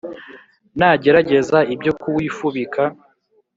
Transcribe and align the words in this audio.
Nagerageza 0.77 1.57
ibyo 1.73 1.91
kuwifubika, 2.01 2.83